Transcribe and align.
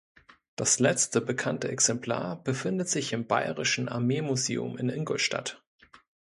Das 0.55 0.79
letzte 0.79 1.21
bekannte 1.21 1.67
Exemplar 1.69 2.43
befindet 2.43 2.89
sich 2.89 3.13
im 3.13 3.27
bayerischen 3.27 3.87
Armeemuseum 3.87 4.75
in 4.79 4.89
Ingolstadt. 4.89 5.61